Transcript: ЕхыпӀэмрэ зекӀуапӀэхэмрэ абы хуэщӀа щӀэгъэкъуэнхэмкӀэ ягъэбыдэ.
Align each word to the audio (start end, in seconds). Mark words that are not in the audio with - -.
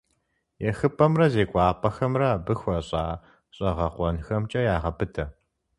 ЕхыпӀэмрэ 0.69 1.25
зекӀуапӀэхэмрэ 1.33 2.27
абы 2.35 2.53
хуэщӀа 2.61 3.03
щӀэгъэкъуэнхэмкӀэ 3.55 4.61
ягъэбыдэ. 4.75 5.25